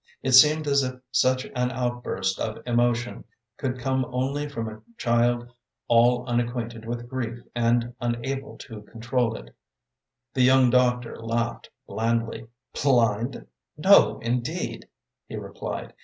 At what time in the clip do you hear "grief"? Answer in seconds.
7.07-7.37